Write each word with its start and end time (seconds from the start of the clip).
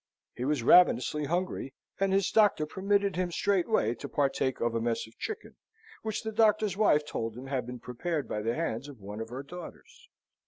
He 0.33 0.45
was 0.45 0.63
ravenously 0.63 1.25
hungry, 1.25 1.75
and 1.99 2.11
his 2.11 2.31
doctor 2.31 2.65
permitted 2.65 3.15
him 3.17 3.31
straightway 3.31 3.93
to 3.93 4.09
partake 4.09 4.59
of 4.59 4.73
a 4.73 4.81
mess 4.81 5.05
of 5.05 5.15
chicken, 5.19 5.57
which 6.01 6.23
the 6.23 6.31
doctor's 6.31 6.75
wife 6.75 7.05
told 7.05 7.37
him 7.37 7.45
had 7.45 7.67
been 7.67 7.77
prepared 7.77 8.27
by 8.27 8.41
the 8.41 8.55
hands 8.55 8.87
of 8.87 8.99
one 8.99 9.21
of 9.21 9.29
her 9.29 9.43
daughters. 9.43 10.09